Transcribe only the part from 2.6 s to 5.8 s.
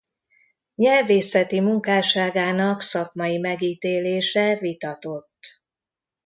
szakmai megítélése vitatott.